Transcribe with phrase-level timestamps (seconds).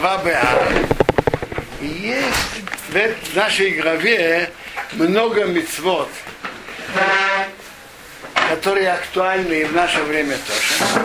[0.00, 0.86] глава БА.
[1.82, 4.50] И есть в нашей главе
[4.92, 6.08] много мецвод,
[8.48, 11.04] которые актуальны и в наше время тоже.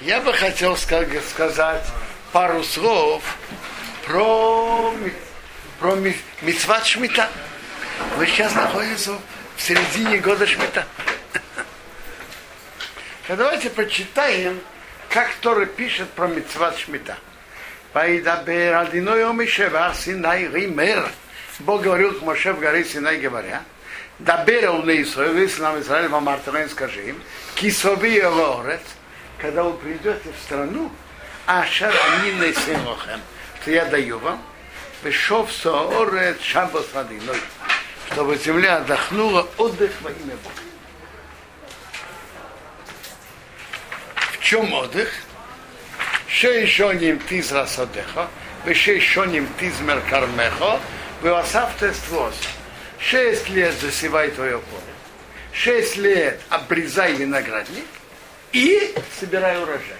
[0.00, 1.84] Я бы хотел сказать
[2.32, 3.22] пару слов
[4.04, 4.92] про,
[5.78, 5.94] про
[6.42, 7.28] мецват Шмита.
[8.16, 9.12] Мы сейчас находимся
[9.56, 10.84] в середине года Шмита.
[13.28, 14.60] Давайте почитаем,
[15.10, 17.16] как Тора пишет про мецват Шмита.
[17.96, 21.10] Пайдабер Адиной Омишева Синай Ример.
[21.60, 23.62] Бог говорил к Моше в горе Синай, говоря,
[24.18, 27.22] Дабер он Исраил, если нам Израиль вам Артарен скажи им,
[27.54, 28.82] Кисови Лорец,
[29.38, 30.92] когда вы придете в страну,
[31.46, 33.22] Ашар Амин Симохем,
[33.62, 34.42] что я даю вам,
[35.02, 37.40] Вешов Соорет Шабас Адиной,
[38.12, 40.60] чтобы земля отдохнула отдых во имя Бога.
[44.32, 45.10] В чем отдых?
[46.36, 48.28] Шейшоним тиз расадеха,
[48.66, 50.78] вешейшоним тиз меркармеха,
[51.22, 52.34] веосавтествос.
[52.98, 54.82] Шесть лет засевай твое поле.
[55.54, 57.86] Шесть лет обрезай виноградник
[58.52, 59.96] и собирай урожай.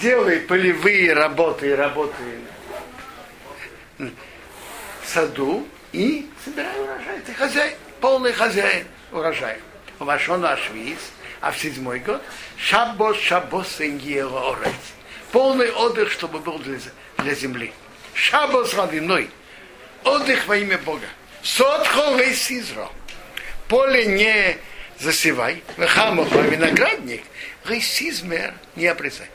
[0.00, 2.40] Делай полевые работы и работы
[3.98, 4.10] в
[5.06, 7.20] саду и собирай урожай.
[7.24, 9.60] Ты хозяин, полный хозяин урожая.
[10.00, 10.98] Вашон Ашвиз–
[11.42, 12.22] а в седьмой год
[12.56, 14.72] Шаббос, Шаббос, Орец.
[15.32, 16.78] Полный отдых, чтобы был для,
[17.18, 17.72] для земли.
[18.14, 19.28] Шаббос родиной.
[20.04, 21.06] Отдых во имя Бога.
[21.42, 22.88] Сотхо Сизро.
[23.68, 24.56] Поле не
[24.98, 25.62] засевай.
[25.76, 27.22] Вехамох, виноградник.
[27.64, 29.28] Рейсизмер не обрезай.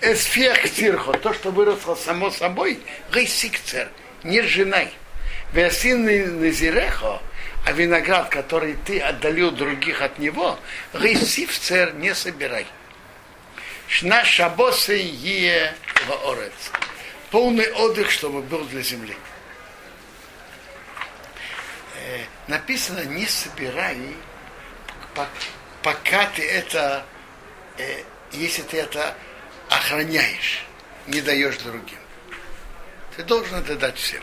[0.00, 2.80] Эсфех цирхо, то, что выросло само собой,
[3.12, 3.88] рейсикцер,
[4.24, 4.92] не женай.
[5.52, 6.04] Веасин
[6.40, 7.20] назирехо,
[7.66, 10.56] а виноград, который ты отдалил других от него,
[10.92, 12.64] рысивцер не собирай.
[13.88, 15.74] Шна шабосы е
[16.24, 16.52] орец.
[17.32, 19.16] Полный отдых, чтобы был для земли.
[21.96, 23.98] Э, написано, не собирай,
[25.82, 27.04] пока ты это,
[27.78, 29.12] э, если ты это
[29.70, 30.64] охраняешь,
[31.08, 31.98] не даешь другим.
[33.16, 34.22] Ты должен это дать всем.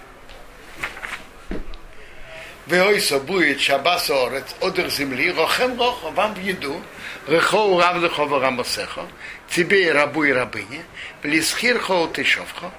[2.65, 6.81] Веойса будет шабас орец, одер земли, рохем рохо, вам в еду,
[7.27, 9.05] рехо рав лехо варамосехо,
[9.49, 10.85] тебе и рабу и рабыне,
[11.21, 12.71] блисхирхо утышовхо,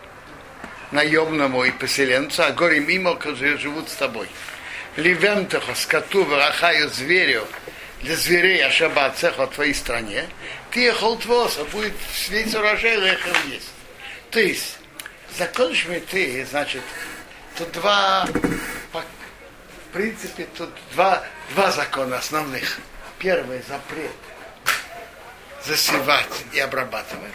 [0.91, 4.27] наемному и поселенцу, а горе мимо, которые живут с тобой.
[4.97, 7.47] Ливентехо, скоту, варахаю, зверю,
[8.01, 10.25] для зверей ашабацеха в твоей стране,
[10.71, 11.93] ты ехал твоса, будет
[12.31, 13.71] весь урожай лехал есть.
[14.31, 14.79] То есть,
[15.37, 16.83] закон шмиты, значит,
[17.57, 18.27] тут два
[19.95, 21.23] принципе, тут два,
[21.55, 22.79] два закона основных.
[23.19, 24.11] Первый запрет
[25.65, 27.33] засевать и обрабатывать.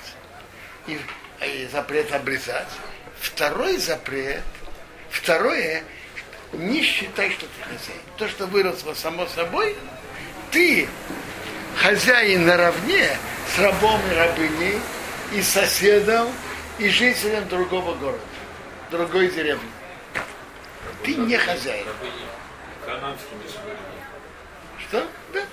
[0.85, 0.99] И,
[1.41, 2.67] и запрет обрезать.
[3.19, 4.43] Второй запрет,
[5.09, 5.83] второе,
[6.53, 8.01] не считай, что ты хозяин.
[8.17, 9.75] То, что выросло само собой,
[10.51, 10.87] ты
[11.77, 13.09] хозяин наравне
[13.55, 14.79] с рабом и рабыней,
[15.33, 16.29] и соседом,
[16.77, 18.19] и жителем другого города,
[18.91, 19.69] другой деревни.
[21.03, 21.87] Ты не хозяин.
[22.89, 23.43] Канадскими
[24.79, 25.07] Что?
[25.31, 25.45] Да.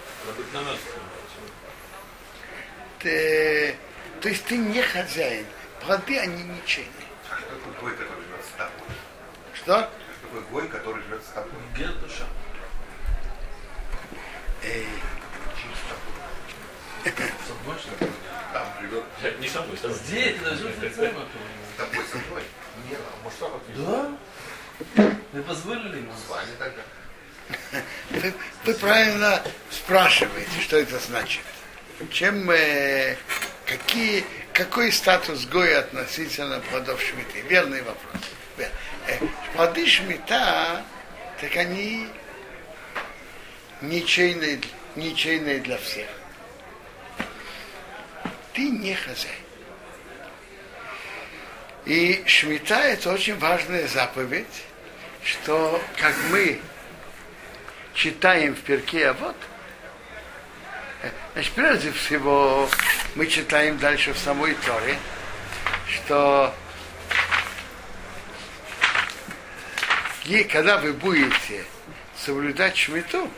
[2.98, 3.76] Ты,
[4.22, 5.44] то есть ты не хозяин.
[5.82, 6.92] Плоды, они ничейные.
[7.30, 8.96] А что такое гой, который живет с тобой?
[9.52, 9.76] Что?
[9.76, 11.52] А что такое гой, который живет с тобой?
[11.76, 12.24] Гер душа.
[14.62, 14.88] Эй,
[18.54, 19.04] Там живет
[19.40, 22.42] Не со мной, Здесь, это же с тобой, со мной.
[22.88, 25.12] Нет, а может, Да?
[25.34, 26.12] Вы позволили ему?
[26.12, 26.80] С вами тогда.
[28.10, 28.34] Вы,
[28.64, 31.42] вы правильно спрашиваете, что это значит.
[32.10, 33.16] Чем, э,
[33.64, 37.40] какие, какой статус Гоя относительно плодов Шмиты?
[37.48, 38.22] Верный вопрос.
[38.58, 39.18] Э,
[39.54, 40.84] плоды Шмита,
[41.40, 42.08] так они
[43.80, 44.60] ничейные,
[44.94, 46.08] ничейные для всех.
[48.54, 49.34] Ты не хозяин.
[51.84, 54.64] И Шмита это очень важная заповедь,
[55.22, 56.60] что как мы
[57.96, 59.36] читаем в перке, а вот,
[61.32, 62.68] значит, прежде всего
[63.14, 64.98] мы читаем дальше в самой Торе,
[65.88, 66.54] что
[70.26, 71.64] и когда вы будете
[72.22, 73.30] соблюдать шмиту,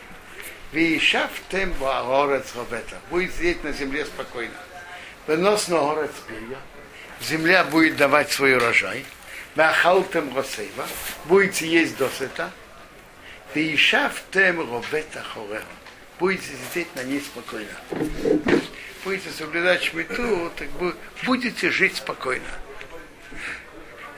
[0.73, 4.53] вы шафтем горец робета, будет сидеть на земле спокойно.
[5.25, 6.57] Вынос на горец перья,
[7.21, 9.05] земля будет давать свой урожай,
[9.55, 10.85] вахалтем росейва,
[11.25, 12.51] будете есть досыта,
[13.53, 15.65] Вишафтем робета хореха.
[16.19, 17.71] Будете сидеть на ней спокойно.
[19.03, 20.67] будете соблюдать шмиту, так
[21.23, 22.45] будете жить спокойно.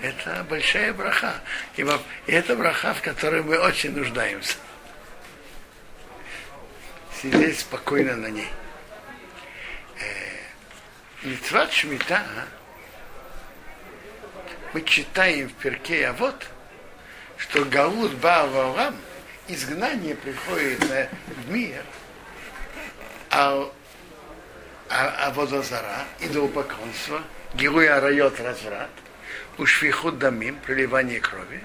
[0.01, 1.41] Это большая браха.
[1.75, 1.85] И,
[2.27, 4.55] это браха, в которой мы очень нуждаемся.
[7.21, 8.49] Сидеть спокойно на ней.
[11.23, 12.25] Митцват Шмита
[14.73, 16.47] мы читаем в перке, а вот,
[17.37, 18.95] что Галут Баавалам,
[19.53, 21.83] изгнание приходит на- в мир,
[23.29, 23.71] а,
[24.89, 27.21] а, а водозара, идолопоклонство,
[27.55, 28.89] геруя райот разврат,
[29.57, 31.63] ушвихут дамим, проливание крови,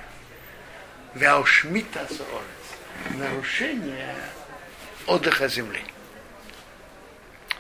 [1.15, 4.15] вяушмита сорец, нарушение
[5.07, 5.83] отдыха земли.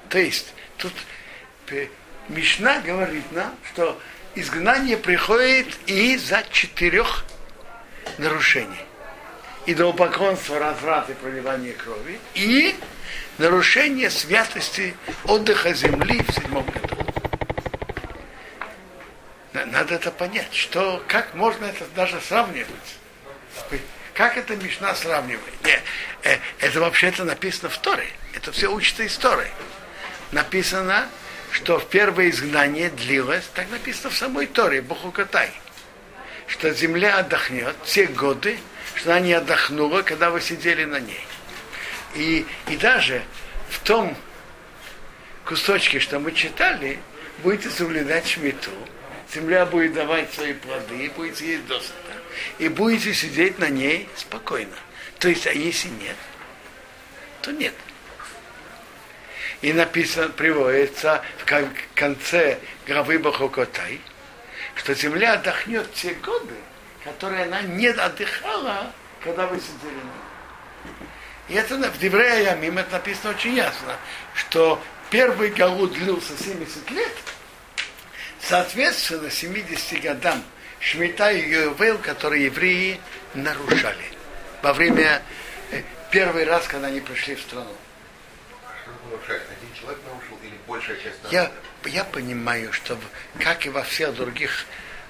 [0.09, 0.93] То есть, тут
[1.67, 1.91] Пе-
[2.29, 4.01] Мишна говорит нам, что
[4.37, 7.25] изгнание приходит из-за четырех
[8.19, 8.85] нарушений.
[9.67, 12.21] Идолопоклонство, разврат и проливание крови.
[12.35, 12.77] И
[13.39, 16.97] нарушение святости отдыха земли в седьмом году.
[19.53, 22.69] На- Надо это понять, что, как можно это даже сравнивать.
[24.15, 25.53] Как это Мишна сравнивает?
[25.65, 25.83] Нет,
[26.23, 28.09] э, это вообще-то написано в Торе.
[28.35, 29.49] Это все учится из Торы.
[30.33, 31.09] Написано,
[31.51, 35.51] что в первое изгнание длилось, так написано в самой Торе, Бухукатай,
[36.47, 38.59] что земля отдохнет все годы,
[38.97, 41.25] что она не отдохнула, когда вы сидели на ней.
[42.15, 43.23] И, и даже
[43.69, 44.17] в том
[45.45, 46.99] кусочке, что мы читали,
[47.43, 48.71] будете соблюдать шмиту,
[49.33, 51.95] земля будет давать свои плоды, будете есть досыта,
[52.59, 54.77] и будете сидеть на ней спокойно.
[55.19, 56.17] То есть, а если нет,
[57.43, 57.75] то нет.
[59.61, 64.01] И написано, приводится в кон- конце главы Бахокотай,
[64.75, 66.55] что земля отдохнет все годы,
[67.07, 68.93] которые она не отдыхала,
[69.23, 70.01] когда вы сидели.
[71.49, 73.97] И это в Деврея Ямим это написано очень ясно,
[74.35, 77.13] что первый галут длился 70 лет,
[78.41, 80.43] соответственно 70 годам
[80.81, 83.01] Шмита и Йовел, которые евреи
[83.35, 84.05] нарушали
[84.63, 85.23] во время
[85.71, 87.73] э, первый раз, когда они пришли в страну.
[89.29, 91.53] Один человек нарушил или большая часть народа?
[91.85, 92.99] Я, я понимаю, что
[93.39, 94.67] как и во всех других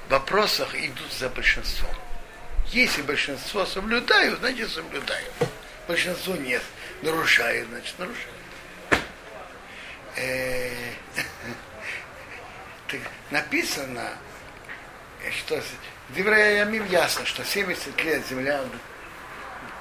[0.08, 1.94] вопросах идут за большинством.
[2.68, 5.32] Если большинство соблюдают, значит соблюдают.
[5.86, 6.62] Большинство нет.
[7.02, 8.34] Нарушают, значит нарушают.
[10.16, 10.70] Э,
[13.30, 14.10] написано,
[15.38, 15.60] что
[16.08, 18.62] в Деврея Ямим ясно, что 70 лет земля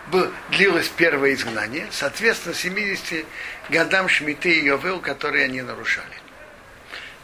[0.08, 3.26] был- длилось первое изгнание, соответственно, 70
[3.70, 6.08] годам Шмиты и Йовел, которые они нарушали.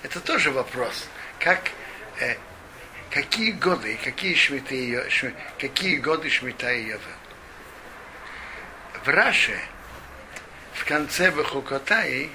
[0.04, 1.06] Это тоже вопрос,
[1.40, 1.72] как,
[2.20, 2.36] э,
[3.12, 7.02] какие годы, какие, Йо- шми- какие годы Шмита и Йовел.
[9.04, 9.60] В Раши,
[10.74, 12.30] в конце בחוקותי,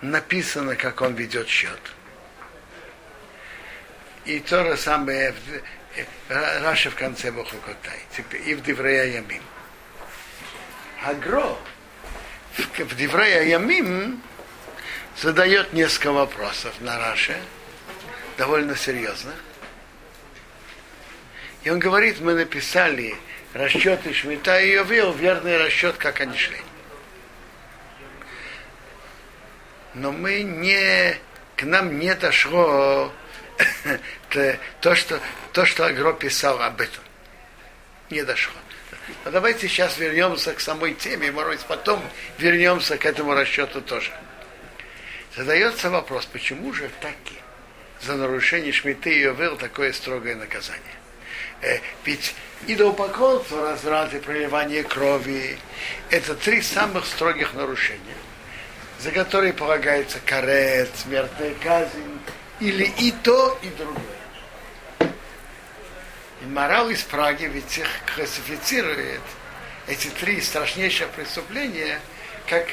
[0.00, 1.80] написано, как он ведет счет.
[4.24, 5.34] И то же самое
[6.28, 8.00] э, Раши в конце בחוקותי.
[8.46, 9.42] И в דברי הימים.
[11.04, 11.56] А-Гро
[12.56, 14.22] в דברי הימים
[15.16, 17.40] задает несколько вопросов на Раши,
[18.38, 19.34] довольно серьезных.
[21.64, 23.16] И он говорит, мы написали
[23.52, 26.56] расчеты Шмита и Йовил, верный расчет, как они шли.
[29.94, 31.18] Но мы не,
[31.56, 33.12] к нам не дошло
[34.80, 35.20] то, что,
[35.52, 37.02] то, что Агро писал об этом.
[38.08, 38.54] Не дошло.
[39.24, 42.02] Но давайте сейчас вернемся к самой теме, может быть, потом
[42.38, 44.12] вернемся к этому расчету тоже.
[45.34, 47.38] Задается вопрос, почему же таки
[48.02, 50.82] за нарушение Шмиты и Йовел такое строгое наказание?
[51.60, 52.34] Э, ведь
[52.66, 55.58] идолопоклонство, разврат проливание крови–
[56.10, 58.16] это три самых строгих нарушения,
[59.00, 62.20] за которые полагается карет, смертная казнь,
[62.60, 65.12] или и то, и другое.
[66.42, 69.20] И морал из Праги ведь их классифицирует
[69.88, 72.00] эти три страшнейших преступления,
[72.46, 72.66] как,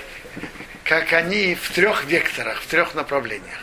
[0.83, 3.59] как они в трех векторах, в трех направлениях.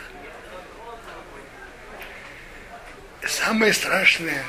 [3.27, 4.43] Самое страшное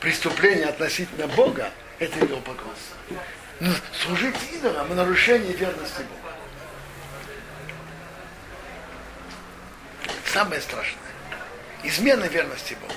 [0.00, 2.96] преступление относительно Бога– это идолопоклонство.
[3.60, 3.72] Ну,
[4.02, 6.34] служить идолам– нарушение верности Богу.
[10.26, 10.98] Самое страшное.
[11.84, 12.92] Измена верности Богу.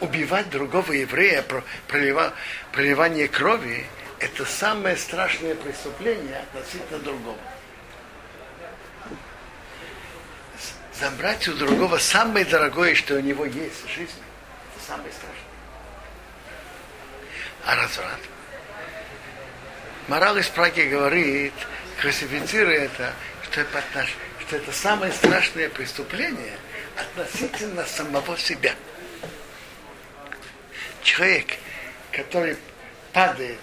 [0.00, 2.32] Убивать другого еврея, про- пролива-
[2.70, 3.86] проливание крови–
[4.20, 7.38] это самое страшное преступление относительно другого.
[10.60, 14.22] С- Забрать у другого самое дорогое, что у него есть в жизни,
[14.74, 15.38] это самое страшное.
[17.64, 18.20] А разврат?
[20.08, 21.52] Морал из Праги говорит,
[22.00, 23.12] классифицируя это,
[23.44, 23.82] что это,
[24.40, 26.58] что это самое страшное преступление
[26.96, 28.74] относительно самого себя.
[31.02, 31.58] Человек,
[32.10, 32.56] который
[33.12, 33.60] падает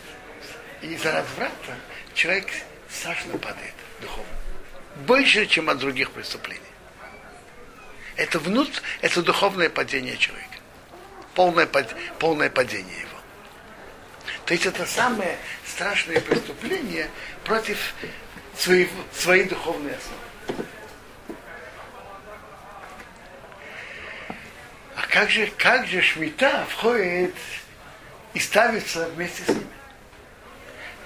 [0.82, 1.76] из-за разврата,
[2.14, 2.48] человек
[2.90, 4.26] страшно падает духовно.
[5.06, 6.62] Больше, чем от других преступлений.
[8.16, 10.58] Это внут, это духовное падение человека.
[11.34, 13.18] Полное, пад- полное падение его.
[14.46, 17.10] То есть это самое страшное преступление
[17.44, 17.94] против
[18.58, 20.66] своей, своей духовной основы.
[24.96, 27.36] А как же, как же Шмита входит
[28.34, 29.68] и ставится вместе с ними?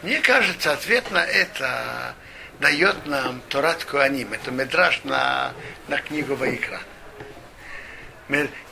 [0.04, 2.14] Мне кажется, ответ на это
[2.60, 4.32] дает нам Торат Куаним.
[4.34, 5.54] Это медраж на,
[5.88, 6.82] на книгу Ваикра.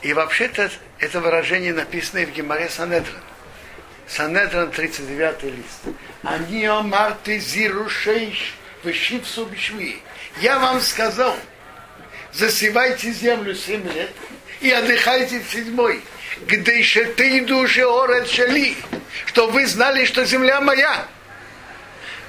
[0.02, 3.14] И вообще-то это выражение написано в Гемаре Санедрин.
[4.06, 5.96] Санедрин 39 лист.
[6.22, 10.00] Они омарты зирушейш вышивсу бишви.
[10.40, 11.36] Я вам сказал,
[12.32, 14.12] засевайте землю семь лет
[14.60, 16.02] и отдыхайте в седьмой.
[16.46, 18.76] Где еще ты души орет шали,
[19.26, 21.04] что вы знали, что земля моя.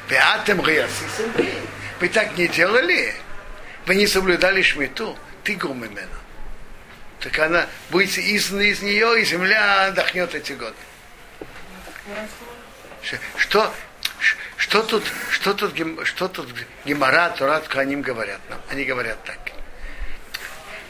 [0.07, 0.61] Пятым
[1.99, 3.13] Вы так не делали?
[3.85, 5.15] Вы не соблюдали шмиту?
[5.43, 6.07] Ты гумимена.
[7.19, 10.75] Так она будете изгнаны из нее, и земля отдохнет эти годы.
[13.37, 13.73] Что,
[14.57, 15.73] что тут, что тут,
[16.03, 16.49] что тут
[16.85, 18.59] Гемара, Турат, Каним говорят нам?
[18.69, 19.39] Они говорят так,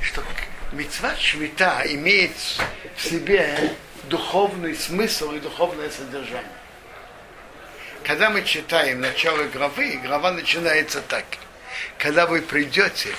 [0.02, 0.24] что
[0.72, 2.32] мецва шмита имеет
[2.96, 6.44] в себе духовный смысл и духовное содержание.
[8.04, 11.26] Когда мы читаем начало главы, глава начинается так.
[11.98, 13.10] Когда вы придете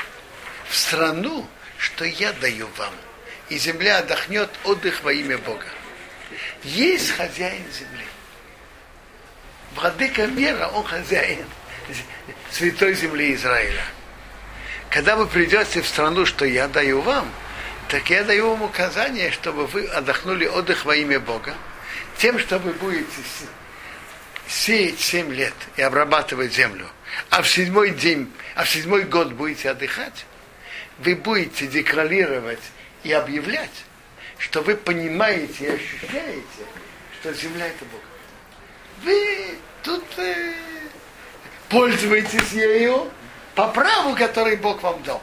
[0.68, 1.46] в страну,
[1.80, 2.92] что я даю вам,
[3.48, 5.66] и земля отдохнет отдых во имя Бога.
[6.62, 8.04] Есть хозяин земли.
[9.74, 11.46] Владыка мира, он хозяин
[12.50, 13.82] святой земли Израиля.
[14.90, 17.32] Когда вы придете в страну, что я даю вам,
[17.88, 21.54] так я даю вам указание, чтобы вы отдохнули отдых во имя Бога,
[22.18, 23.46] тем, что вы будете се-
[24.48, 26.86] сеять семь лет и обрабатывать землю,
[27.30, 30.26] а в седьмой день, а в седьмой год будете отдыхать,
[31.00, 32.60] вы будете декларировать
[33.02, 33.84] и объявлять,
[34.38, 36.64] что вы понимаете и ощущаете,
[37.20, 38.00] что земля это Бог.
[39.02, 40.52] Вы тут э,
[41.68, 43.10] пользуетесь ею
[43.54, 45.22] по праву, который Бог вам дал.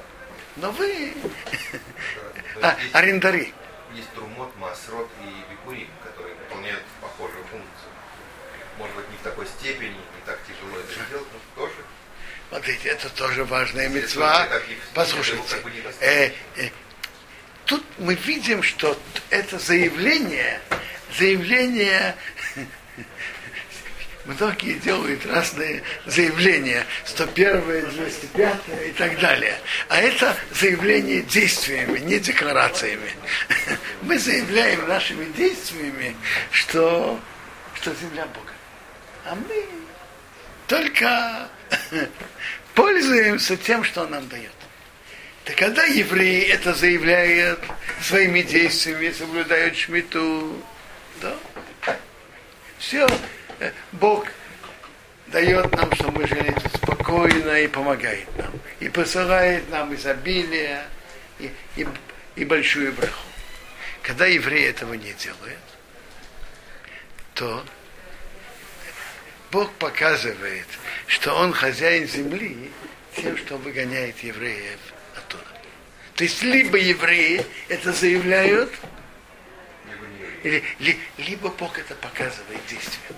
[0.55, 1.13] Но вы
[2.59, 3.53] То а, есть- арендари.
[3.93, 7.89] Есть Трумот, Масрот и Бикурим, которые выполняют похожую функцию.
[8.77, 11.75] Может быть, не в такой степени, не так тяжело это сделать, но тоже.
[12.57, 14.47] Смотрите, это тоже важная мецва.
[14.95, 15.57] Послушайте,
[16.01, 16.69] э, э,
[17.65, 18.99] тут мы видим, что
[19.29, 20.59] это заявление,
[21.19, 22.15] заявление,
[24.25, 28.55] многие делают разные заявления, 101, 205
[28.87, 29.59] и так далее.
[29.89, 33.11] А это заявление действиями, не декларациями.
[34.01, 36.15] Мы заявляем нашими действиями,
[36.49, 37.19] что,
[37.75, 38.51] что земля Бога.
[39.25, 39.65] А мы
[40.67, 41.49] только
[42.75, 44.51] пользуемся тем, что он нам дает.
[45.45, 47.59] Так когда евреи это заявляют
[48.01, 50.61] своими действиями, соблюдают шмиту,
[51.21, 51.35] да,
[52.77, 53.07] все,
[53.93, 54.27] Бог
[55.27, 58.51] дает нам, что мы жили спокойно и помогает нам.
[58.79, 60.83] И посылает нам изобилие
[61.39, 61.87] и, и,
[62.35, 63.25] и большую браху.
[64.03, 65.59] Когда евреи этого не делают,
[67.33, 67.65] то
[69.51, 70.67] Бог показывает,
[71.07, 72.71] что Он хозяин земли
[73.15, 74.79] тем, что выгоняет евреев
[75.15, 75.43] оттуда.
[76.15, 78.71] То есть либо евреи это заявляют,
[80.43, 83.15] или, ли- либо Бог это показывает действием.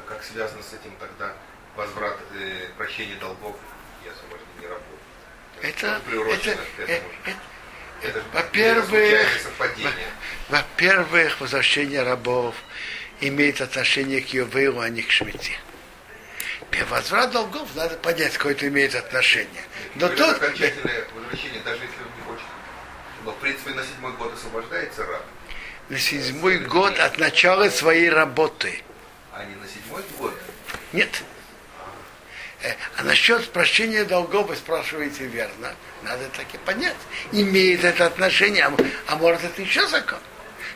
[0.00, 1.34] А как связано с этим тогда
[1.76, 3.56] возврат, э, прощение долгов
[4.04, 4.98] и освобождение рабов?
[5.62, 6.00] Это,
[6.32, 7.08] это, к э, этому.
[7.26, 7.30] э,
[8.02, 8.88] Это же во-первых,
[10.48, 12.54] во-первых, возвращение рабов
[13.20, 15.58] имеет отношение к Йовею, а не к Шмите.
[16.88, 19.62] Возврат долгов надо понять, какое это имеет отношение.
[19.96, 22.46] Но То есть тут, окончательное возвращение, даже если он не хочет.
[23.24, 25.22] Но в принципе на седьмой год освобождается раб,
[25.88, 28.82] на седьмой год от начала своей работы.
[29.32, 30.34] а не на седьмой год.
[30.92, 31.10] Нет.
[32.62, 35.74] Э, А насчет прощения долгов вы спрашиваете верно.
[36.02, 36.96] Надо так и понять.
[37.32, 38.74] Имеет это отношение, а,
[39.06, 40.18] а может это еще закон.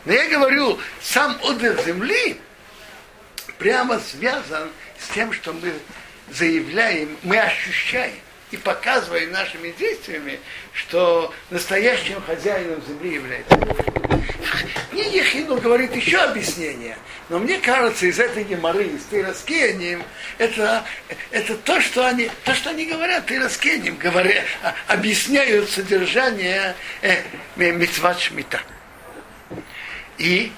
[0.05, 2.39] Но я говорю, сам отдых земли
[3.57, 5.73] прямо связан с тем, что мы
[6.29, 8.15] заявляем, мы ощущаем
[8.51, 10.39] и показываем нашими действиями,
[10.73, 13.55] что настоящим хозяином земли является.
[14.93, 16.97] И Ехину говорит еще объяснение.
[17.27, 20.03] Но мне кажется, из этой геморы, из Тираскением,
[20.37, 20.85] это,
[21.31, 27.23] это то, что они, то, что они говорят, Тираскением, говорят, а, объясняют содержание э,
[27.55, 28.61] митцват шмита.
[30.17, 30.51] И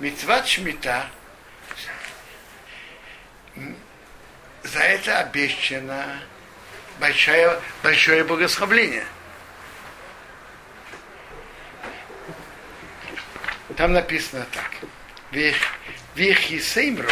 [0.00, 1.06] митцват шмита
[4.62, 6.20] за это обещано
[6.98, 9.06] большое, большое богословление.
[13.76, 14.70] Там написано так.
[16.14, 17.10] Вехисеймро.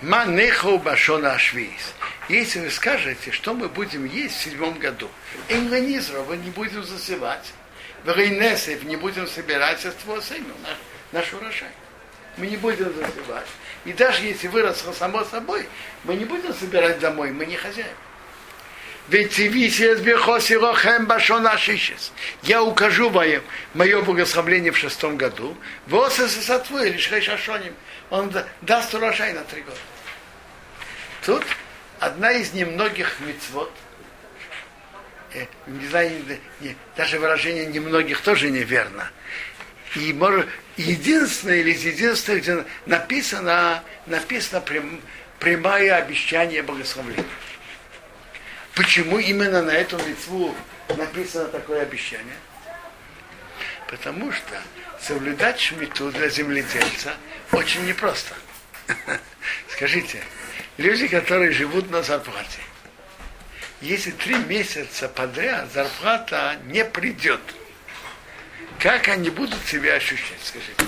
[0.00, 1.94] Манехо башона ашвиис.
[2.28, 5.10] Если вы скажете, что мы будем есть в седьмом году,
[5.48, 7.52] Энгонизра вы не будем засевать,
[8.04, 10.76] в Рейнесев не будем собирать сейну, наш,
[11.12, 11.70] наш урожай.
[12.36, 13.46] Мы не будем засевать.
[13.84, 15.68] И даже если выросло само собой,
[16.04, 17.94] мы не будем собирать домой, мы не хозяин.
[22.42, 23.26] Я укажу вам
[23.72, 25.56] мое благословление в шестом году.
[25.86, 26.12] Вот
[28.10, 28.30] Он
[28.60, 29.78] даст урожай на три года.
[31.24, 31.42] Тут
[32.00, 33.72] одна из немногих мецвод,
[35.32, 36.12] э, не знаю,
[36.96, 39.10] даже выражение немногих тоже неверно.
[39.96, 45.00] И может, единственное или из единственных, где написано, написано прям,
[45.38, 47.24] прямое обещание благословления.
[48.74, 50.54] Почему именно на эту мецву
[50.96, 52.36] написано такое обещание?
[53.88, 54.60] Потому что
[55.00, 57.14] соблюдать шмиту для земледельца
[57.52, 58.34] очень непросто.
[59.68, 60.22] Скажите,
[60.76, 62.60] люди, которые живут на зарплате,
[63.80, 67.40] если три месяца подряд зарплата не придет,
[68.78, 70.84] как они будут себя ощущать, скажите?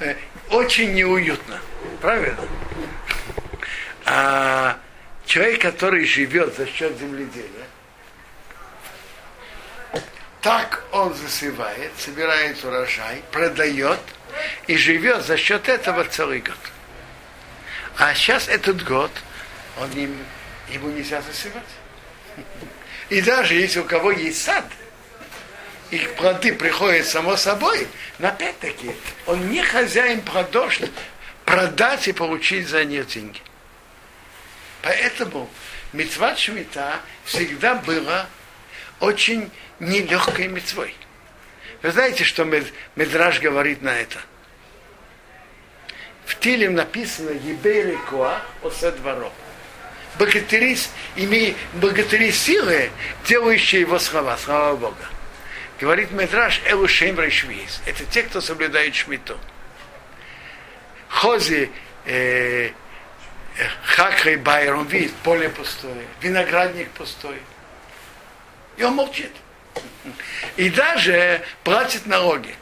[0.00, 0.14] Э,
[0.50, 1.60] очень неуютно,
[2.00, 2.46] правильно?
[4.04, 4.78] А
[5.24, 7.66] человек, который живет за счет земледелия,
[10.42, 14.00] так он засевает, собирает урожай, продает
[14.66, 16.58] и живет за счет этого целый год.
[17.96, 19.10] А сейчас этот год
[19.80, 20.18] он им,
[20.68, 21.62] ему нельзя засевать.
[23.08, 24.64] И даже если у кого есть сад,
[25.90, 27.86] и плоды приходят само собой,
[28.18, 28.90] но опять-таки
[29.26, 30.80] он не хозяин продаж,
[31.44, 33.40] продать и получить за них деньги.
[34.82, 35.48] Поэтому
[35.92, 38.26] мецва шмита всегда была
[39.00, 40.94] очень нелегкой мецвой.
[41.82, 42.44] Вы знаете, что
[42.96, 44.18] Медраж говорит на это?
[46.24, 49.32] В Тилем написано Ебейли Коа Осе дворов.
[50.18, 50.78] Богатыри,
[51.16, 52.90] имея богатыри силы,
[53.26, 55.13] делающие его слова, слава Бога.
[55.84, 57.82] Говорит Медраж Элу Шемра Швиз.
[57.84, 59.38] Это те, кто соблюдает шмиту.
[61.08, 61.70] Хози
[62.06, 62.70] э,
[63.84, 67.36] Хакрей Байер, он видит поле пустое, виноградник пустой.
[68.78, 69.30] И он молчит.
[70.56, 72.54] И даже платит налоги.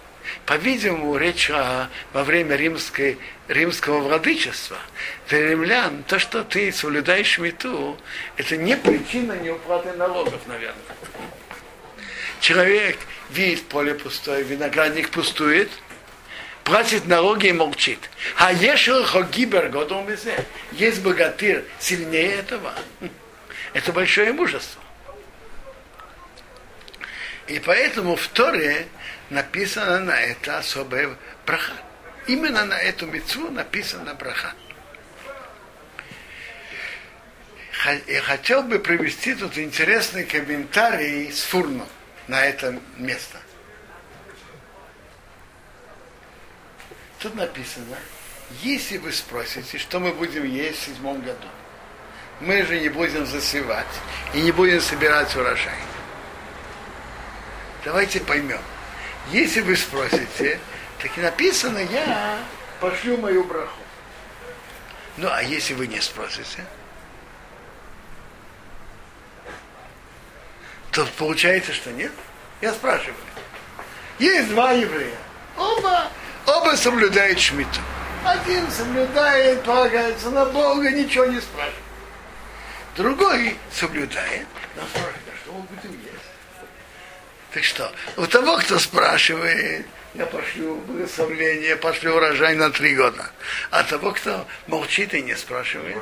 [0.45, 4.79] По-видимому, речь о, во время римской, римского владычества
[5.29, 7.97] для римлян, то, что ты соблюдаешь мету,
[8.37, 10.97] это не причина неуплаты налогов, наверное.
[12.43, 12.99] Человек
[13.31, 15.71] видит поле пустое, виноградник пустует,
[16.65, 18.11] платит налоги и молчит.
[18.37, 20.09] А ешел хогибер годом
[20.73, 22.75] Есть богатырь сильнее этого.
[23.75, 24.83] Это большое мужество.
[27.47, 28.89] И поэтому в Торе
[29.31, 31.75] написано на это особая браха.
[32.27, 34.53] Именно на эту мецву написана браха.
[38.09, 41.87] Я хотел бы привести тут интересный комментарий с Фурно
[42.29, 43.39] на это место.
[47.19, 47.97] Тут написано,
[48.63, 51.49] если вы спросите, что мы будем есть в седьмом году,
[52.41, 53.87] мы же не будем засевать
[54.35, 55.79] и не будем собирать урожай.
[57.85, 58.61] Давайте поймем.
[59.31, 60.59] Если вы спросите,
[61.01, 62.39] так и написано, я
[62.81, 63.79] пошлю мою браху.
[65.17, 66.65] Ну, а если вы не спросите,
[70.93, 72.13] то получается, что нет.
[72.61, 73.17] Я спрашиваю.
[74.19, 75.17] Есть два еврея.
[75.57, 76.09] Оба
[76.47, 77.81] Оба соблюдают шмиту.
[78.25, 81.83] Один соблюдает, полагается на Бога, ничего не спрашивает.
[82.97, 86.23] Другой соблюдает, но спрашивает, а что мы будем есть?
[87.53, 93.31] Так что, у того, кто спрашивает, я пошлю благословление, пошлю урожай на три года.
[93.71, 95.97] А того, кто молчит и не спрашивает,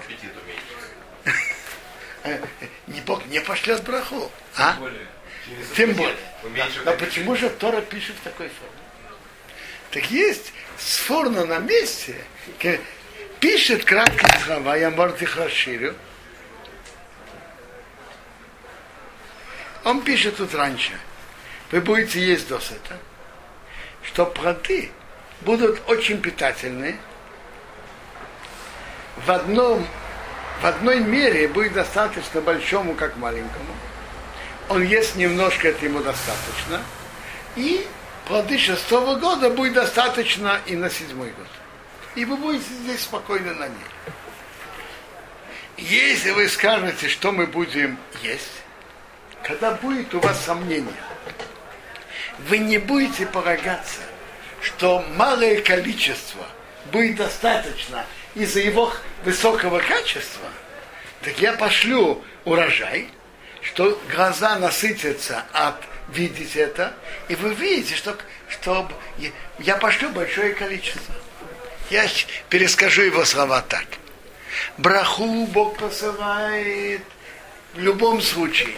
[2.87, 4.31] не Бог не пошлет браху.
[4.57, 4.77] А?
[5.77, 6.17] Тем более.
[6.87, 8.81] А почему же Тора пишет в такой форме?
[9.91, 12.15] Так есть сфорно на месте,
[13.41, 15.95] пишет краткие слова, я может их расширю.
[19.85, 20.93] Он пишет тут раньше.
[21.71, 22.99] Вы будете есть досыта,
[24.03, 24.91] что плоды
[25.41, 26.97] будут очень питательны.
[29.17, 29.87] В, одном,
[30.67, 33.75] одной мере будет достаточно большому, как маленькому.
[34.69, 36.83] Он ест немножко, это ему достаточно.
[37.57, 37.87] И
[38.27, 41.49] плоды шестого года будет достаточно и на седьмой год.
[42.15, 43.77] И вы будете здесь спокойно на ней.
[45.77, 48.63] Если вы скажете, что мы будем есть,
[49.43, 50.93] когда будет у вас сомнение,
[52.49, 54.01] вы не будете полагаться,
[54.61, 56.47] что малое количество
[56.93, 58.93] будет достаточно из-за его
[59.25, 60.49] высокого качества,
[61.23, 63.09] так я пошлю урожай,
[63.63, 65.77] что глаза насытятся от
[66.09, 66.95] видеть это,
[67.29, 68.17] и вы видите, что,
[68.49, 68.91] что
[69.59, 71.15] я пошлю большое количество.
[71.91, 72.07] Я
[72.49, 73.87] перескажу его слова так.
[74.79, 77.03] Браху Бог посылает
[77.75, 78.75] в любом случае.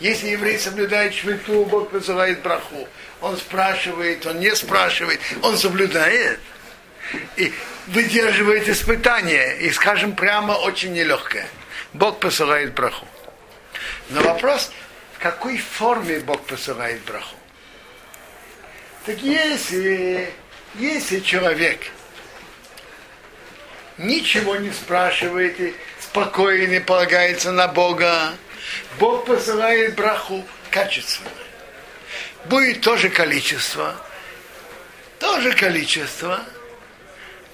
[0.00, 2.88] Если еврей соблюдает швиту, Бог посылает браху.
[3.20, 6.40] Он спрашивает, он не спрашивает, он соблюдает.
[7.36, 7.52] И
[7.88, 9.56] выдерживает испытания.
[9.58, 11.46] И, скажем, прямо очень нелегкое.
[11.92, 13.06] Бог посылает браху.
[14.10, 14.70] Но вопрос,
[15.14, 17.36] в какой форме Бог посылает браху?
[19.06, 20.32] Так если,
[20.74, 21.80] если человек
[23.98, 28.32] ничего не спрашивает и спокойно полагается на Бога,
[28.98, 31.30] Бог посылает браху качественно.
[32.46, 33.94] Будет тоже количество,
[35.18, 36.40] тоже количество,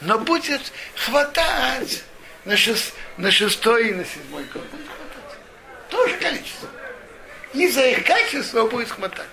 [0.01, 2.03] но будет хватать
[2.45, 4.63] на, шест, на шестой и на седьмой год.
[4.63, 5.39] Будет хватать.
[5.91, 6.69] Тоже количество.
[7.53, 9.27] И за их качество будет хватать.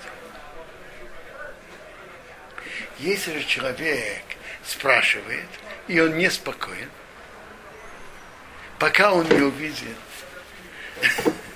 [3.00, 4.24] Если же человек
[4.66, 5.48] спрашивает,
[5.88, 6.90] и он неспокоен,
[8.80, 9.98] пока он не увидит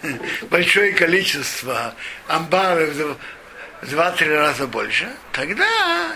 [0.43, 1.95] большое количество
[2.27, 3.17] амбаров в
[3.89, 6.15] два-три раза больше, тогда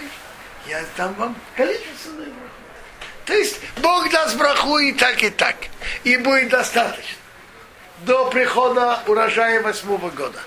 [0.68, 2.45] я дам вам браху.
[3.26, 5.56] То есть Бог даст браху и так, и так.
[6.04, 7.18] И будет достаточно.
[8.02, 10.40] До прихода урожая восьмого года.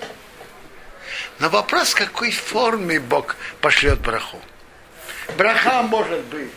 [1.41, 4.41] Но вопрос, в какой форме Бог пошлет браху.
[5.37, 6.51] Браха может быть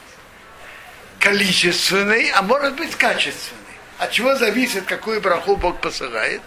[1.19, 3.59] количественный, а может быть качественный.
[3.97, 6.41] От чего зависит, какую браху Бог посылает?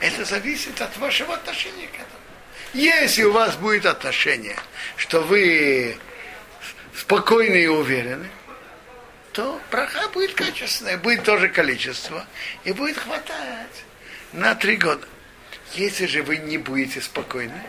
[0.00, 2.08] Это зависит от вашего отношения к этому.
[2.74, 4.56] Если у вас будет отношение,
[4.96, 5.96] что вы
[6.94, 8.28] спокойны и уверены,
[9.38, 12.26] то браха будет качественная, будет тоже количество,
[12.64, 13.84] и будет хватать
[14.32, 15.06] на три года.
[15.74, 17.62] Если же вы не будете спокойны,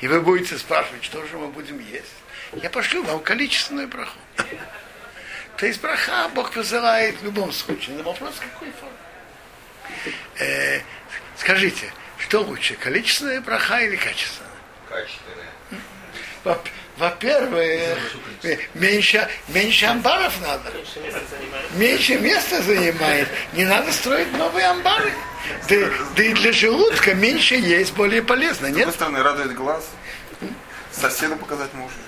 [0.00, 2.12] и вы будете спрашивать, что же мы будем есть,
[2.52, 4.18] я пошлю вам количественную браху.
[5.56, 7.96] То есть браха Бог посылает в любом случае.
[7.96, 10.14] Но вопрос какой формы?
[10.38, 10.82] Э,
[11.38, 14.50] скажите, что лучше, количественная браха или качественная?
[14.90, 16.60] Качественная.
[16.96, 17.98] Во-первых,
[18.74, 20.72] меньше, меньше амбаров надо.
[21.74, 23.28] Меньше места занимает.
[23.52, 25.12] Не надо строить новые амбары.
[25.68, 25.76] Да,
[26.16, 28.76] да и для желудка меньше есть, более полезно, С нет?
[28.78, 29.88] другой стороны, радует глаз.
[30.90, 31.98] Соседу показать можно.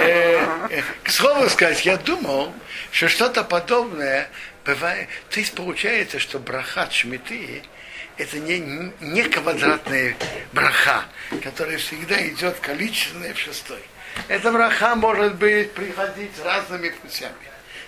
[0.00, 2.52] Э, э, К слову сказать, я думал,
[2.90, 4.28] что что-то подобное
[4.64, 5.08] бывает.
[5.30, 7.62] То есть получается, что браха шмиты
[8.16, 8.58] это не,
[9.00, 10.16] не квадратная
[10.52, 11.04] браха,
[11.42, 13.82] которая всегда идет количественная в шестой.
[14.28, 17.34] Эта браха может быть приходить разными путями.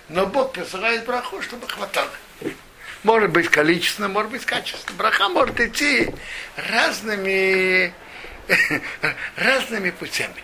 [0.09, 2.09] Но Бог посылает браху, чтобы хватало.
[3.03, 4.97] Может быть количественно, может быть качественно.
[4.97, 6.09] Браха может идти
[6.55, 7.93] разными,
[9.35, 10.43] разными путями.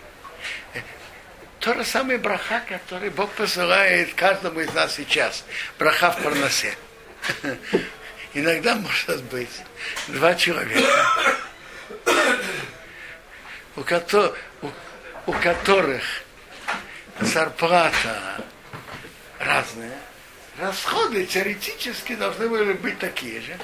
[1.60, 5.44] То же самое браха, который Бог посылает каждому из нас сейчас.
[5.78, 6.76] Браха в парносе.
[8.34, 9.50] Иногда может быть
[10.08, 10.89] два человека,
[13.76, 14.70] у, кото- у,
[15.28, 16.04] у которых
[17.20, 18.41] зарплата
[19.39, 19.98] разная,
[20.60, 23.58] расходы теоретически должны были быть такие же.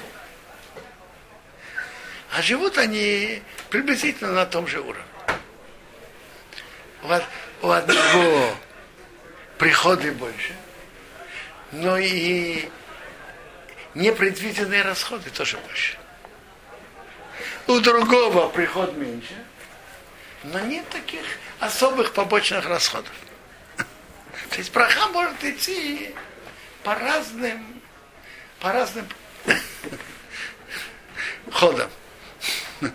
[2.34, 5.04] А живут они приблизительно на том же уровне.
[7.04, 7.24] У, од-
[7.62, 8.58] у одного
[9.58, 10.54] приходы больше,
[11.72, 12.70] но и
[13.98, 15.98] непредвиденные расходы тоже больше.
[17.68, 19.34] У другого приход меньше,
[20.44, 21.24] но нет таких
[21.60, 23.12] особых побочных расходов.
[24.50, 26.16] То есть браха может идти
[26.84, 27.82] по разным,
[28.60, 29.08] по разным
[31.52, 31.90] ходам.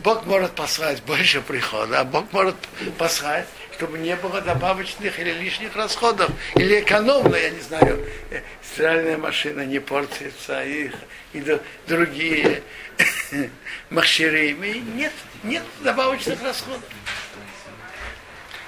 [0.00, 2.56] Бог может послать больше прихода, а Бог может
[2.98, 3.48] послать,
[3.84, 9.66] чтобы не было добавочных или лишних расходов, или экономно, я не знаю, э, стиральная машина
[9.66, 10.90] не портится, и,
[11.34, 12.62] и другие
[13.90, 14.52] махширы.
[14.52, 16.80] Нет, нет добавочных расходов.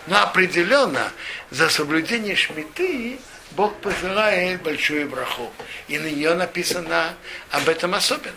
[0.06, 1.10] Но определенно
[1.50, 3.18] за соблюдение шмиты
[3.52, 5.50] Бог посылает большую браху.
[5.88, 7.14] И на нее написано
[7.52, 8.34] об этом особенно.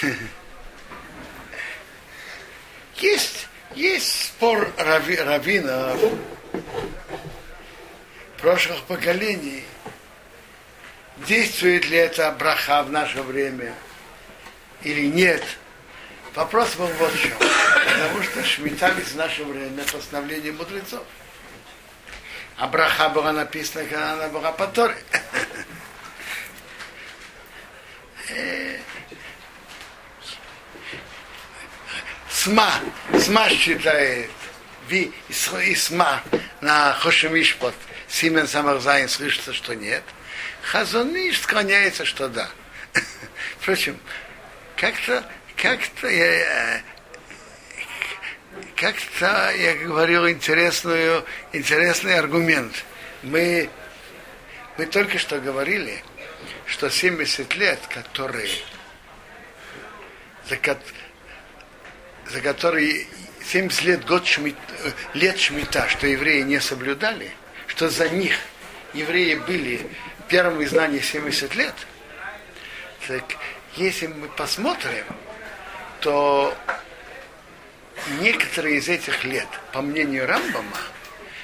[3.00, 6.00] Э, Есть, есть спор рави, раввинов
[8.38, 9.64] прошлых поколений,
[11.26, 13.74] действует ли это браха в наше время
[14.82, 15.42] или нет.
[16.34, 17.36] Вопрос был вот в чем.
[17.38, 21.02] Потому что шмита в наше время постановление мудрецов.
[22.56, 24.96] А браха была написана, когда она была по Торе.
[28.32, 28.78] Э,
[32.42, 32.72] Сма,
[33.18, 34.30] Сма считает,
[34.88, 36.22] Ви и Сма
[36.62, 37.74] на Хошемишпот,
[38.08, 40.02] Симен Самарзайн слышится, что нет.
[40.62, 42.48] Хазониш склоняется, что да.
[43.60, 44.00] Впрочем,
[44.74, 45.22] как-то,
[45.54, 46.82] как-то я,
[48.74, 52.72] как-то я говорил интересную, интересный аргумент.
[53.22, 53.68] Мы,
[54.78, 56.02] мы только что говорили,
[56.64, 58.48] что 70 лет, которые
[60.48, 60.56] за,
[62.32, 63.06] за которые
[63.44, 64.56] 70 лет, год шмит,
[65.14, 67.30] лет шмита, что евреи не соблюдали,
[67.66, 68.34] что за них
[68.94, 69.86] евреи были
[70.28, 71.74] первым изгнании 70 лет,
[73.08, 73.24] так
[73.76, 75.04] если мы посмотрим,
[76.00, 76.56] то
[78.20, 80.76] некоторые из этих лет, по мнению Рамбама,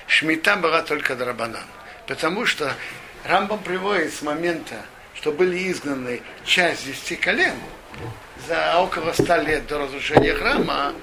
[0.07, 1.66] шмита была только драбанан.
[2.07, 2.75] Потому что
[3.25, 7.57] Рамбам приводит с момента, что были изгнаны часть десяти колен,
[8.46, 10.94] за около ста лет до разрушения храма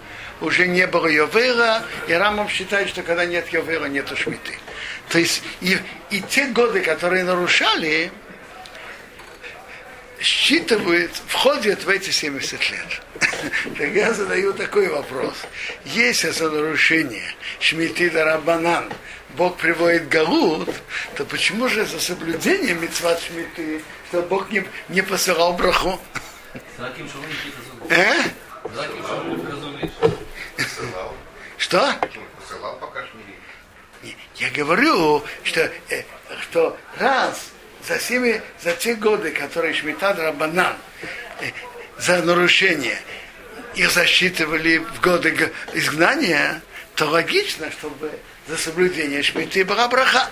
[0.42, 4.58] уже не было Йовера, и Рамбам считает, что когда нет Йовера, нет шмиты.
[5.10, 5.78] То есть и,
[6.10, 8.12] и те годы, которые нарушали,
[10.20, 13.02] считывают, входят в эти 70 лет.
[13.78, 15.36] Так я задаю такой вопрос.
[15.86, 18.92] Если за нарушение Шмиты да Рабанан
[19.36, 20.70] Бог приводит Галут,
[21.16, 26.00] то почему же за соблюдение Мицват Шмиты, что Бог не, не посылал браху?
[27.90, 28.14] Э?
[31.58, 31.96] Что?
[34.36, 36.04] Я говорю, что, э,
[36.42, 37.52] что раз
[37.88, 40.76] за, всеми, за те годы, которые Шмитад Рабанан
[41.40, 41.52] э,
[41.98, 43.00] за нарушение
[43.76, 46.62] их засчитывали в годы изгнания,
[46.96, 48.12] то логично, чтобы
[48.48, 50.30] за соблюдение Шмиты была браха.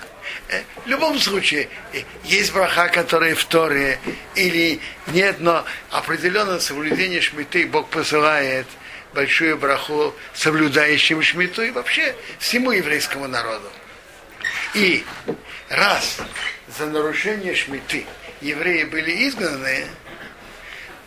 [0.48, 3.98] Э, В любом случае, э, есть браха, которые в Торе,
[4.34, 8.66] или нет, но определенное соблюдение Шмиты Бог посылает
[9.14, 13.70] большую браху соблюдающим Шмиту и вообще всему еврейскому народу.
[14.74, 15.04] И
[15.68, 16.18] раз
[16.78, 18.06] за нарушение шмиты
[18.40, 19.86] евреи были изгнаны,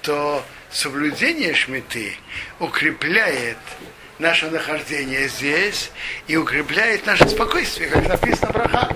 [0.01, 2.15] то соблюдение шмиты
[2.59, 3.57] укрепляет
[4.19, 5.91] наше нахождение здесь
[6.27, 8.89] и укрепляет наше спокойствие, как написано в браха.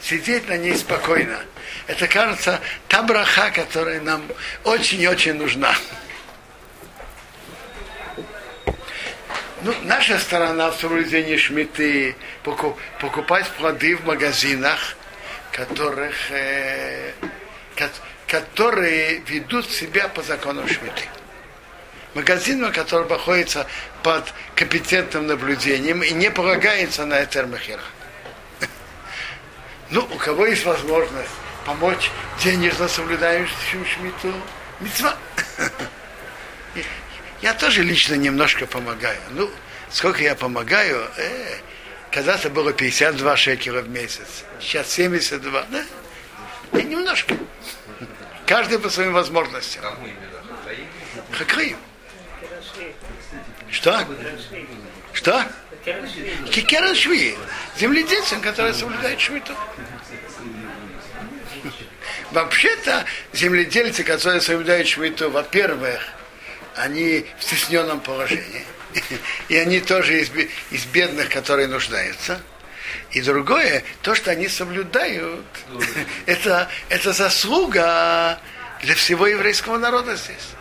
[0.00, 1.38] Сидеть на ней спокойно.
[1.86, 4.22] Это, кажется, та браха, которая нам
[4.64, 5.74] очень и очень нужна.
[9.62, 14.96] Ну, наша сторона в соблюдении шмиты поку- покупать плоды в магазинах,
[15.52, 17.12] которых, э,
[17.74, 17.90] ко-
[18.26, 21.04] которые ведут себя по законам шмиты.
[22.14, 23.66] Магазин, который находится
[24.02, 27.82] под компетентным наблюдением и не полагается на этермахера.
[29.90, 31.30] Ну, у кого есть возможность
[31.66, 32.10] помочь
[32.42, 34.32] денежно соблюдающим шмиту,
[34.80, 35.16] мецва.
[37.42, 39.20] Я тоже лично немножко помогаю.
[39.30, 39.50] Ну,
[39.90, 41.58] сколько я помогаю, э,
[42.10, 45.84] когда-то было 52 шекера в месяц, сейчас 72, да?
[46.72, 47.36] Я немножко.
[48.46, 49.84] Каждый по своим возможностям.
[51.32, 51.76] Хакрим.
[53.74, 54.06] Что?
[55.12, 55.44] Что?
[56.50, 57.36] Кикера шви.
[57.76, 59.52] Земледельцам, которые соблюдают шмиту.
[62.30, 66.00] Вообще-то земледельцы, которые соблюдают шмиту, во-первых,
[66.76, 68.64] они в стесненном положении.
[69.48, 70.30] И они тоже из,
[70.70, 72.40] из бедных, которые нуждаются.
[73.10, 75.44] И другое, то, что они соблюдают,
[76.26, 78.38] это, это заслуга
[78.82, 80.54] для всего еврейского народа здесь.